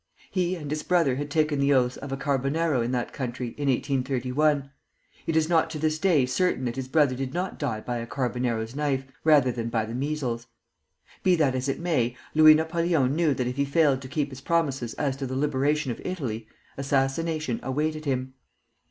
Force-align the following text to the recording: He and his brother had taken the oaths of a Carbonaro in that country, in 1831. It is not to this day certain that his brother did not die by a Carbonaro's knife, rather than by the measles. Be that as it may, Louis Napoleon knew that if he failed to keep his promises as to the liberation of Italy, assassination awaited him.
He 0.31 0.55
and 0.55 0.71
his 0.71 0.81
brother 0.81 1.17
had 1.17 1.29
taken 1.29 1.59
the 1.59 1.73
oaths 1.75 1.95
of 1.95 2.11
a 2.11 2.17
Carbonaro 2.17 2.81
in 2.81 2.89
that 2.91 3.13
country, 3.13 3.49
in 3.49 3.67
1831. 3.69 4.71
It 5.27 5.35
is 5.35 5.47
not 5.47 5.69
to 5.69 5.77
this 5.77 5.99
day 5.99 6.25
certain 6.25 6.65
that 6.65 6.75
his 6.75 6.87
brother 6.87 7.13
did 7.13 7.35
not 7.35 7.59
die 7.59 7.81
by 7.81 7.97
a 7.97 8.07
Carbonaro's 8.07 8.75
knife, 8.75 9.03
rather 9.23 9.51
than 9.51 9.69
by 9.69 9.85
the 9.85 9.93
measles. 9.93 10.47
Be 11.21 11.35
that 11.35 11.53
as 11.53 11.69
it 11.69 11.79
may, 11.79 12.17
Louis 12.33 12.55
Napoleon 12.55 13.15
knew 13.15 13.35
that 13.35 13.45
if 13.45 13.57
he 13.57 13.63
failed 13.63 14.01
to 14.01 14.07
keep 14.07 14.31
his 14.31 14.41
promises 14.41 14.95
as 14.95 15.15
to 15.17 15.27
the 15.27 15.35
liberation 15.37 15.91
of 15.91 16.01
Italy, 16.03 16.47
assassination 16.79 17.59
awaited 17.61 18.05
him. 18.05 18.33